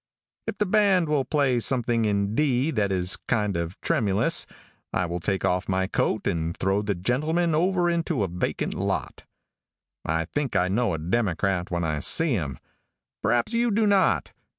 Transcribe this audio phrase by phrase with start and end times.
[0.47, 4.47] If the band will play something in D that is kind of tremulous,
[4.91, 9.25] I will take off my coat and throw the gentleman over into a vacant lot.
[10.03, 12.57] I think I know a Democrat when I see him.
[13.21, 14.31] Perhaps you do not.